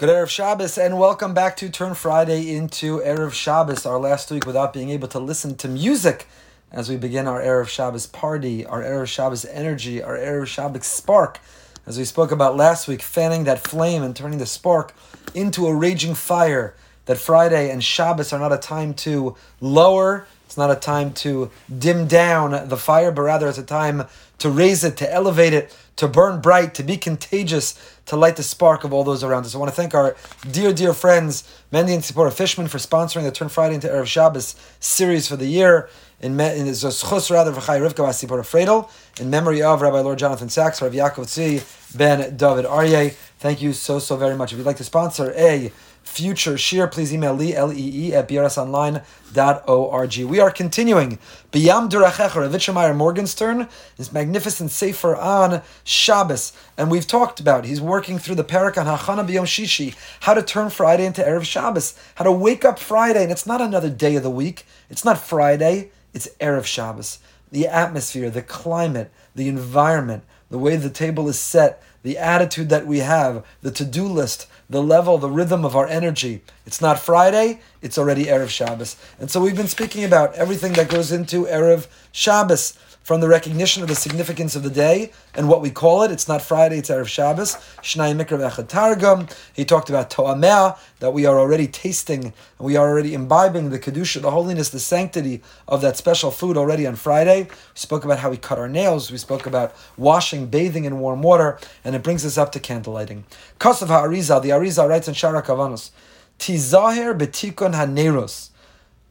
[0.00, 4.46] Good Erev Shabbos and welcome back to Turn Friday into Erev Shabbos, our last week
[4.46, 6.26] without being able to listen to music
[6.72, 11.38] as we begin our Erev Shabbos party, our Erev Shabbos energy, our Erev Shabbos spark.
[11.84, 14.94] As we spoke about last week, fanning that flame and turning the spark
[15.34, 16.74] into a raging fire.
[17.04, 21.48] That Friday and Shabbos are not a time to lower, it's not a time to
[21.78, 24.08] dim down the fire, but rather it's a time
[24.38, 28.42] to raise it, to elevate it, to burn bright, to be contagious, to light the
[28.42, 29.54] spark of all those around us.
[29.54, 30.16] I want to thank our
[30.50, 34.56] dear, dear friends, Mendy and Tzipora Fishman, for sponsoring the Turn Friday into Erev Shabbos
[34.80, 35.88] series for the year.
[36.20, 41.26] In, in Zoschus rather Rivka Fredel, in memory of Rabbi Lord Jonathan Sacks, Rav Yaakov
[41.26, 43.14] Tzvi, Ben David Aryeh.
[43.38, 44.50] Thank you so, so very much.
[44.50, 45.70] If you'd like to sponsor a
[46.02, 50.16] future shir, please email Lee, L-E-E, at brsonline.org.
[50.18, 51.18] We are continuing
[51.52, 56.52] Biyam Durachecha, Rav Yitzchak Meir Morgenstern, his magnificent sefer on Shabbos.
[56.76, 60.42] And we've talked about, he's working through the parak on Hachana Biyom Shishi, how to
[60.42, 64.16] turn Friday into Erev Shabbos, how to wake up Friday, and it's not another day
[64.16, 67.18] of the week, it's not Friday, it's Erev Shabbos.
[67.52, 72.86] The atmosphere, the climate, the environment, the way the table is set, the attitude that
[72.86, 76.42] we have, the to-do list, the level, the rhythm of our energy.
[76.64, 78.96] It's not Friday, it's already Erev Shabbos.
[79.18, 83.82] And so we've been speaking about everything that goes into Erev Shabbos from the recognition
[83.82, 86.10] of the significance of the day and what we call it.
[86.10, 87.56] It's not Friday, it's Erev Shabbos.
[87.82, 89.26] Shnai Mikra Targum.
[89.52, 93.78] He talked about To'ameh, that we are already tasting and we are already imbibing the
[93.78, 97.44] Kedusha, the holiness, the sanctity of that special food already on Friday.
[97.44, 99.10] We spoke about how we cut our nails.
[99.10, 103.24] We spoke about washing, bathing in warm water, and it brings us up to candlelighting.
[103.58, 105.90] Kasav HaArizal, the Arizal writes in Shara Kavanos,
[106.38, 108.50] Tizaher betikon haneros.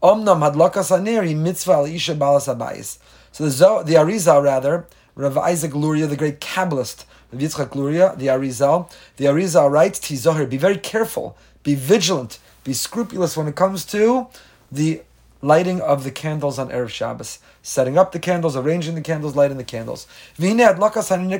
[0.01, 2.97] Omnam hadlakas haneri mitzvah al isha balas abayis.
[3.31, 4.85] So the, the Arizal, rather,
[5.15, 10.49] Rav Isaac Luria, the great Kabbalist, Rav Yitzchak Luria, the Arizal, the Arizal writes, Tizohir,
[10.49, 14.27] be very careful, be vigilant, be scrupulous when it comes to
[14.71, 15.01] the
[15.41, 17.39] lighting of the candles on Erev Shabbos.
[17.61, 20.07] Setting up the candles, arranging the candles, lighting the candles.
[20.37, 21.37] Chazal,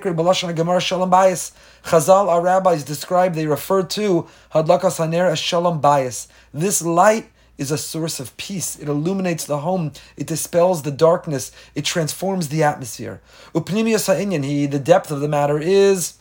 [2.28, 6.28] our rabbis describe, they refer to Hadlakas Haner as Shalom Bayis.
[6.54, 8.80] This light is a source of peace.
[8.80, 9.92] It illuminates the home.
[10.18, 11.52] It dispels the darkness.
[11.76, 13.22] It transforms the atmosphere.
[13.54, 16.16] Upnimiyas ha'inyan, he, the depth of the matter is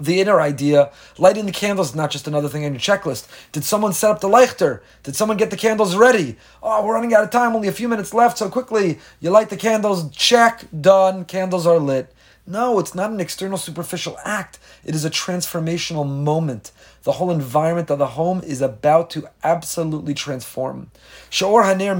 [0.00, 0.90] the inner idea.
[1.18, 3.28] Lighting the candles is not just another thing on your checklist.
[3.52, 4.80] Did someone set up the leichter?
[5.02, 6.36] Did someone get the candles ready?
[6.62, 7.54] Oh, we're running out of time.
[7.54, 8.38] Only a few minutes left.
[8.38, 10.10] So quickly, you light the candles.
[10.10, 10.64] Check.
[10.80, 11.26] Done.
[11.26, 12.12] Candles are lit.
[12.44, 14.58] No, it's not an external superficial act.
[14.84, 16.72] It is a transformational moment.
[17.04, 20.90] The whole environment of the home is about to absolutely transform.
[21.40, 21.62] Or.
[21.62, 21.94] The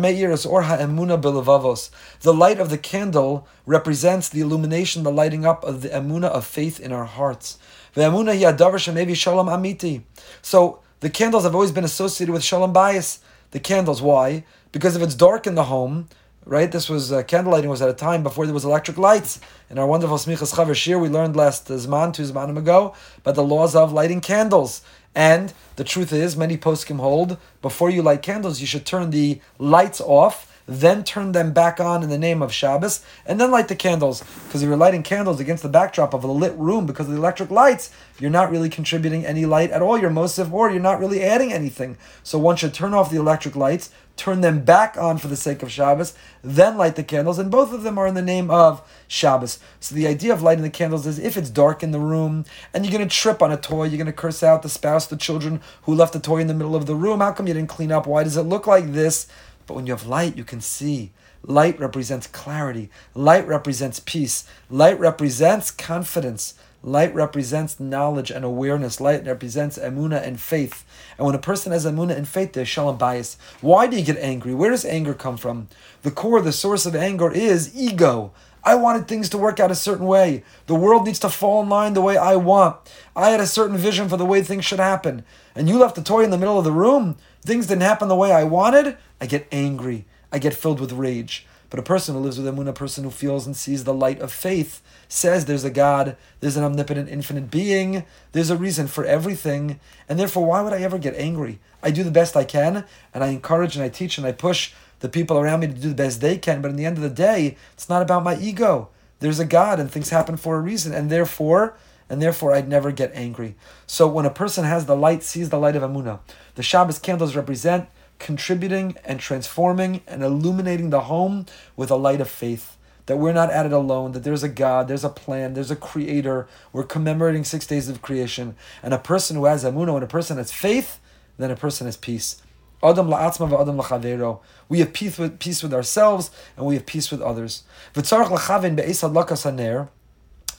[2.34, 6.80] light of the candle represents the illumination, the lighting up of the emuna of faith
[6.80, 7.58] in our hearts.
[7.94, 10.02] Ve'emuna shalom amiti.
[10.40, 13.20] So the candles have always been associated with shalom bayis.
[13.52, 14.42] The candles, why?
[14.72, 16.08] Because if it's dark in the home,
[16.44, 16.70] right?
[16.70, 19.40] This was uh, candlelighting was at a time before there was electric lights.
[19.70, 23.44] In our wonderful Smichas Chaver we learned last uh, Zman, two Zmanim ago, about the
[23.44, 24.82] laws of lighting candles.
[25.14, 29.40] And the truth is, many poskim hold, before you light candles, you should turn the
[29.58, 33.68] lights off, then turn them back on in the name of Shabbos, and then light
[33.68, 34.22] the candles.
[34.46, 37.18] Because if you're lighting candles against the backdrop of a lit room because of the
[37.18, 39.98] electric lights, you're not really contributing any light at all.
[39.98, 41.96] You're Mosif, or you're not really adding anything.
[42.22, 45.62] So one should turn off the electric lights, turn them back on for the sake
[45.62, 48.82] of Shabbos, then light the candles, and both of them are in the name of
[49.08, 49.58] Shabbos.
[49.80, 52.84] So the idea of lighting the candles is if it's dark in the room and
[52.84, 55.16] you're going to trip on a toy, you're going to curse out the spouse, the
[55.16, 57.20] children who left the toy in the middle of the room.
[57.20, 58.06] How come you didn't clean up?
[58.06, 59.26] Why does it look like this?
[59.66, 61.12] But when you have light, you can see.
[61.44, 62.90] Light represents clarity.
[63.14, 64.46] Light represents peace.
[64.70, 66.54] Light represents confidence.
[66.84, 69.00] Light represents knowledge and awareness.
[69.00, 70.84] Light represents emuna and faith.
[71.16, 73.36] And when a person has emuna and faith, there's shalom bayis.
[73.60, 74.52] Why do you get angry?
[74.54, 75.68] Where does anger come from?
[76.02, 78.32] The core, the source of anger is ego.
[78.64, 80.44] I wanted things to work out a certain way.
[80.66, 82.76] The world needs to fall in line the way I want.
[83.16, 85.24] I had a certain vision for the way things should happen.
[85.54, 87.16] And you left the toy in the middle of the room.
[87.42, 88.96] Things didn't happen the way I wanted.
[89.20, 90.04] I get angry.
[90.30, 91.46] I get filled with rage.
[91.72, 94.20] But a person who lives with Emunah, a person who feels and sees the light
[94.20, 99.06] of faith, says there's a God, there's an omnipotent, infinite being, there's a reason for
[99.06, 101.60] everything, and therefore, why would I ever get angry?
[101.82, 102.84] I do the best I can,
[103.14, 105.90] and I encourage and I teach and I push the people around me to do
[105.90, 108.36] the best they can, but in the end of the day, it's not about my
[108.36, 108.88] ego.
[109.18, 111.76] There's a God, and things happen for a reason, and therefore,
[112.08, 113.54] and therefore I'd never get angry.
[113.86, 116.20] So when a person has the light, sees the light of Amunah,
[116.54, 117.88] the Shabbos candles represent
[118.18, 121.46] contributing and transforming and illuminating the home
[121.76, 122.76] with a light of faith.
[123.06, 125.76] that we're not at it alone, that there's a God, there's a plan, there's a
[125.76, 126.46] creator.
[126.72, 128.54] We're commemorating six days of creation.
[128.82, 131.00] And a person who has amunah, when a person has faith,
[131.38, 132.42] then a person has peace.
[132.82, 134.38] Adam.
[134.68, 137.64] We have peace with, peace with ourselves and we have peace with others.
[137.94, 139.88] V'tzarech l'chavin be'es hadlakas haner.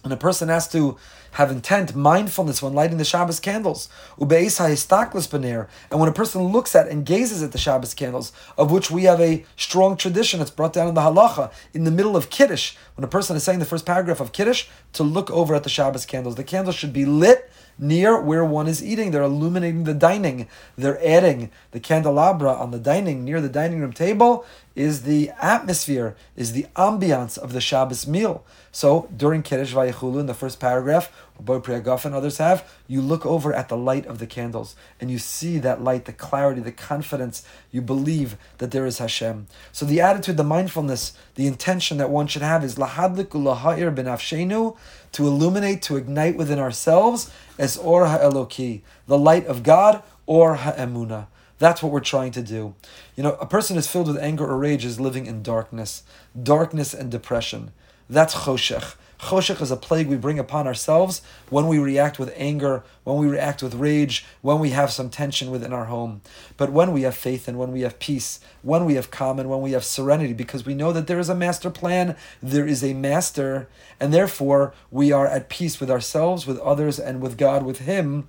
[0.03, 0.97] And a person has to
[1.31, 3.87] have intent, mindfulness when lighting the Shabbos candles.
[4.19, 9.05] And when a person looks at and gazes at the Shabbos candles, of which we
[9.05, 12.75] have a strong tradition, that's brought down in the halacha, in the middle of Kiddush,
[12.95, 15.69] when a person is saying the first paragraph of Kiddush, to look over at the
[15.69, 16.35] Shabbos candles.
[16.35, 19.11] The candles should be lit near where one is eating.
[19.11, 20.47] They're illuminating the dining.
[20.77, 26.15] They're adding the candelabra on the dining, near the dining room table, is the atmosphere,
[26.35, 28.43] is the ambiance of the Shabbos meal.
[28.71, 33.25] So during Kiddush Vayechulu, in the first paragraph, Boy Priyagaf and others have, you look
[33.25, 36.71] over at the light of the candles and you see that light, the clarity, the
[36.71, 37.45] confidence.
[37.71, 39.47] You believe that there is Hashem.
[39.71, 44.77] So the attitude, the mindfulness, the intention that one should have is lahadlik ulaha'ir benafshenu,
[45.11, 51.27] to illuminate, to ignite within ourselves as or ha'eloki, the light of God or ha'emuna.
[51.63, 52.75] That's what we're trying to do.
[53.15, 56.03] You know, a person is filled with anger or rage is living in darkness,
[56.35, 57.71] darkness and depression.
[58.09, 58.95] That's choshech.
[59.17, 63.27] Choshech is a plague we bring upon ourselves when we react with anger, when we
[63.27, 66.19] react with rage, when we have some tension within our home.
[66.57, 69.49] But when we have faith and when we have peace, when we have calm and
[69.49, 72.83] when we have serenity, because we know that there is a master plan, there is
[72.83, 73.69] a master,
[74.01, 78.27] and therefore we are at peace with ourselves, with others, and with God, with Him,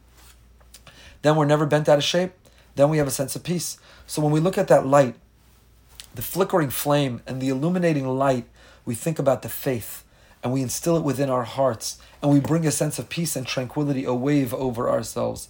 [1.22, 2.31] then we're never bent out of shape.
[2.74, 3.78] Then we have a sense of peace.
[4.06, 5.14] So when we look at that light,
[6.14, 8.46] the flickering flame and the illuminating light,
[8.84, 10.04] we think about the faith
[10.42, 13.46] and we instill it within our hearts and we bring a sense of peace and
[13.46, 15.48] tranquility, a wave over ourselves.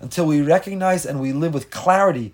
[0.00, 2.32] Until we recognize and we live with clarity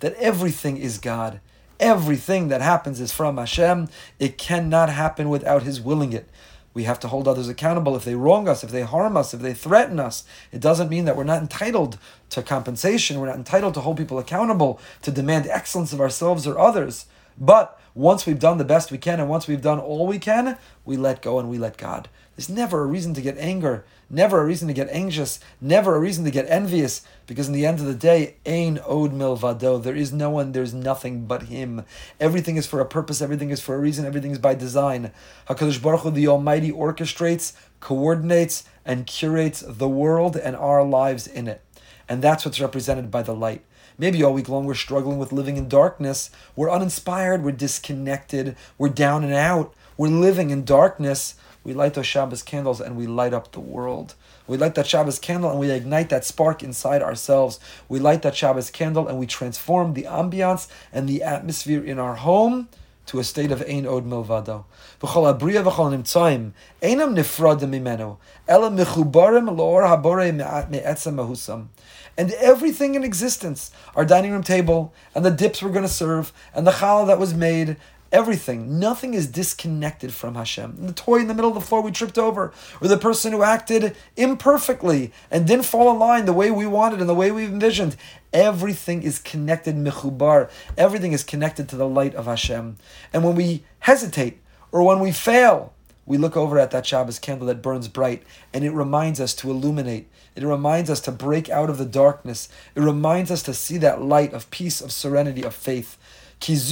[0.00, 1.40] that everything is God.
[1.80, 3.88] Everything that happens is from Hashem.
[4.18, 6.28] It cannot happen without His willing it.
[6.74, 9.40] We have to hold others accountable if they wrong us, if they harm us, if
[9.40, 10.24] they threaten us.
[10.52, 11.98] It doesn't mean that we're not entitled
[12.30, 13.20] to compensation.
[13.20, 17.06] We're not entitled to hold people accountable, to demand excellence of ourselves or others.
[17.38, 20.58] But once we've done the best we can and once we've done all we can,
[20.84, 22.08] we let go and we let God.
[22.36, 26.00] There's never a reason to get anger, never a reason to get anxious, never a
[26.00, 29.80] reason to get envious, because in the end of the day, ain od milvado.
[29.80, 31.84] There is no one, there's nothing but Him.
[32.18, 35.12] Everything is for a purpose, everything is for a reason, everything is by design.
[35.48, 41.46] Hakadosh Baruch Hu, the Almighty, orchestrates, coordinates, and curates the world and our lives in
[41.46, 41.62] it,
[42.08, 43.64] and that's what's represented by the light.
[43.96, 46.30] Maybe all week long we're struggling with living in darkness.
[46.56, 47.44] We're uninspired.
[47.44, 48.56] We're disconnected.
[48.76, 49.72] We're down and out.
[49.96, 51.36] We're living in darkness.
[51.62, 54.14] We light those Shabbos candles and we light up the world.
[54.46, 57.60] We light that Shabbos candle and we ignite that spark inside ourselves.
[57.88, 62.16] We light that Shabbos candle and we transform the ambiance and the atmosphere in our
[62.16, 62.68] home
[63.06, 64.64] to a state of ein od milvado.
[65.00, 66.52] V'chol abriya v'chol nimtzaim
[66.82, 68.16] einam nifradim mimenu
[68.48, 71.68] ela mechubarim loor habore me'etzem mahusam
[72.16, 76.32] and everything in existence our dining room table, and the dips we're going to serve,
[76.54, 77.76] and the challah that was made.
[78.14, 80.86] Everything, nothing is disconnected from Hashem.
[80.86, 83.42] The toy in the middle of the floor we tripped over, or the person who
[83.42, 87.44] acted imperfectly and didn't fall in line the way we wanted and the way we
[87.44, 87.96] envisioned.
[88.32, 90.48] Everything is connected, mechubar.
[90.78, 92.76] Everything is connected to the light of Hashem.
[93.12, 94.40] And when we hesitate
[94.70, 95.74] or when we fail,
[96.06, 98.22] we look over at that Shabbos candle that burns bright
[98.52, 100.08] and it reminds us to illuminate.
[100.36, 102.48] It reminds us to break out of the darkness.
[102.76, 105.98] It reminds us to see that light of peace, of serenity, of faith.
[106.40, 106.64] This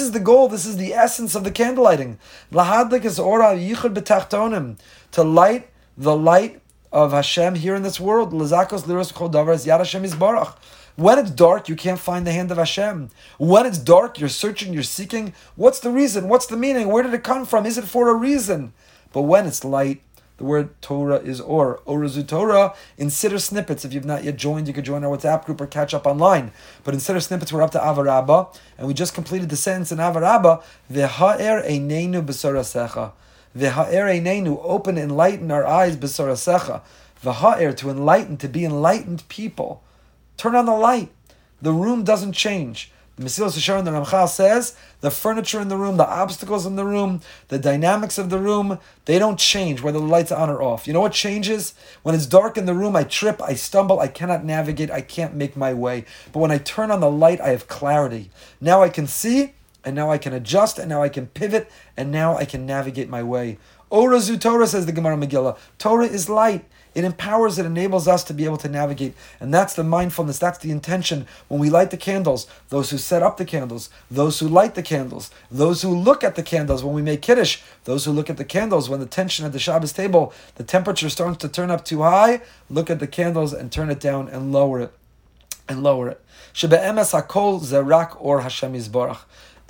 [0.00, 0.48] is the goal.
[0.48, 2.18] This is the essence of the candle lighting.
[5.12, 6.60] To light the light
[6.92, 8.32] of Hashem here in this world.
[10.96, 13.10] When it's dark, you can't find the hand of Hashem.
[13.38, 15.32] When it's dark, you're searching, you're seeking.
[15.56, 16.28] What's the reason?
[16.28, 16.88] What's the meaning?
[16.88, 17.64] Where did it come from?
[17.64, 18.72] Is it for a reason?
[19.12, 20.02] But when it's light,
[20.40, 21.80] the word Torah is or.
[21.86, 23.84] Orazu Torah in Siddur snippets.
[23.84, 26.50] If you've not yet joined, you could join our WhatsApp group or catch up online.
[26.82, 28.46] But in Siddur snippets, we're up to Ahava Rabbah,
[28.78, 33.12] and we just completed the sentence in Ahava Rabbah, V'ha'er einenu b'sorasecha.
[33.54, 36.80] V'ha'er einenu, open, enlighten our eyes b'sorasecha.
[37.22, 39.82] V'ha'er, to enlighten, to be enlightened people.
[40.38, 41.12] Turn on the light.
[41.60, 42.90] The room doesn't change.
[43.20, 47.20] Mesilas Yesharim, the Ramchal says, the furniture in the room, the obstacles in the room,
[47.48, 50.86] the dynamics of the room, they don't change whether the light's are on or off.
[50.86, 51.74] You know what changes?
[52.02, 55.34] When it's dark in the room, I trip, I stumble, I cannot navigate, I can't
[55.34, 56.06] make my way.
[56.32, 58.30] But when I turn on the light, I have clarity.
[58.58, 59.52] Now I can see,
[59.84, 63.10] and now I can adjust, and now I can pivot, and now I can navigate
[63.10, 63.58] my way.
[63.90, 65.58] Ora zu Torah, says the Gemara Megillah.
[65.78, 66.64] Torah is light.
[66.94, 69.14] It empowers, it enables us to be able to navigate.
[69.38, 73.22] And that's the mindfulness, that's the intention when we light the candles, those who set
[73.22, 76.94] up the candles, those who light the candles, those who look at the candles when
[76.94, 79.92] we make Kiddush, those who look at the candles when the tension at the Shabbos
[79.92, 83.90] table, the temperature starts to turn up too high, look at the candles and turn
[83.90, 84.92] it down and lower it.
[85.68, 86.20] And lower it.
[86.54, 89.20] hakol zerak or Hashem Yisborach.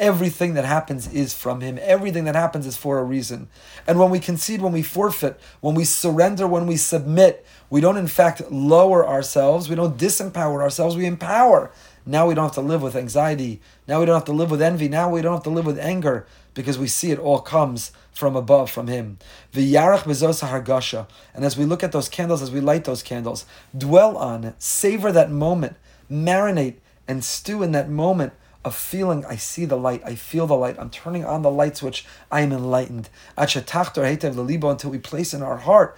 [0.01, 1.79] Everything that happens is from Him.
[1.83, 3.49] Everything that happens is for a reason.
[3.87, 7.99] And when we concede, when we forfeit, when we surrender, when we submit, we don't
[7.99, 11.71] in fact lower ourselves, we don't disempower ourselves, we empower.
[12.07, 13.61] Now we don't have to live with anxiety.
[13.87, 14.89] Now we don't have to live with envy.
[14.89, 18.35] Now we don't have to live with anger because we see it all comes from
[18.37, 19.19] above, from Him.
[19.53, 21.09] V'yarach bezos hargasha.
[21.35, 23.45] And as we look at those candles, as we light those candles,
[23.77, 25.77] dwell on, it, savor that moment,
[26.11, 26.77] marinate
[27.07, 28.33] and stew in that moment
[28.65, 31.79] of feeling I see the light, I feel the light, I'm turning on the light
[31.79, 33.09] switch, I am enlightened.
[33.37, 35.97] Until we place in our heart,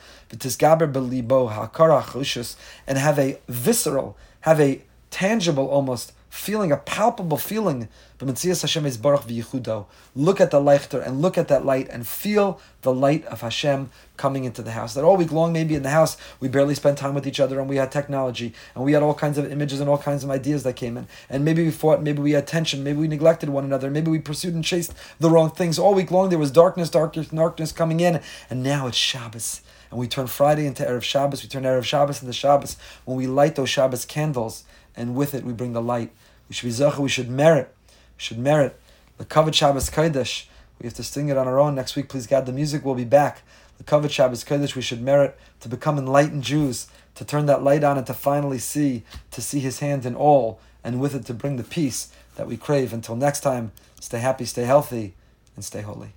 [2.87, 7.89] and have a visceral, have a tangible almost feeling, a palpable feeling.
[8.19, 9.85] Hashem is Baruch v'yichudo.
[10.17, 13.91] Look at the leichter and look at that light and feel the light of Hashem
[14.17, 14.95] coming into the house.
[14.95, 17.61] That all week long, maybe in the house, we barely spent time with each other
[17.61, 20.31] and we had technology and we had all kinds of images and all kinds of
[20.31, 21.07] ideas that came in.
[21.29, 24.19] And maybe we fought, maybe we had tension, maybe we neglected one another, maybe we
[24.19, 25.79] pursued and chased the wrong things.
[25.79, 28.23] All week long, there was darkness, darkness, darkness coming in.
[28.49, 29.61] And now it's Shabbos.
[29.91, 33.27] And we turn Friday into Erev Shabbos, we turn Erev Shabbos into Shabbos when we
[33.27, 34.65] light those Shabbos candles
[34.97, 36.13] and with it we bring the light.
[36.49, 36.99] We should be zacha.
[36.99, 37.75] We should merit.
[37.89, 38.79] We should merit
[39.19, 40.47] the covet Shabbos Kodesh.
[40.81, 42.09] We have to sing it on our own next week.
[42.09, 43.43] Please God, the music will be back.
[43.79, 44.75] The covet Shabbos Kodesh.
[44.75, 48.59] We should merit to become enlightened Jews, to turn that light on and to finally
[48.59, 52.49] see, to see His hand in all, and with it to bring the peace that
[52.49, 52.93] we crave.
[52.93, 55.15] Until next time, stay happy, stay healthy,
[55.55, 56.13] and stay holy.